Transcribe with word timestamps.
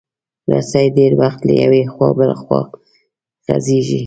رسۍ 0.51 0.85
ډېر 0.97 1.11
وخت 1.21 1.39
له 1.47 1.53
یوې 1.63 1.81
خوا 1.93 2.09
بله 2.17 2.35
خوا 2.41 2.61
غځېږي. 3.47 3.99